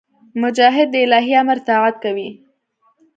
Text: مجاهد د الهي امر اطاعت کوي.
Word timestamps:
مجاهد 0.41 0.87
د 0.91 0.95
الهي 1.05 1.33
امر 1.41 1.57
اطاعت 1.63 1.95
کوي. 2.03 2.29